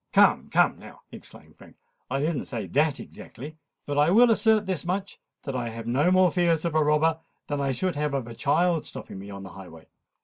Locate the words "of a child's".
8.15-8.89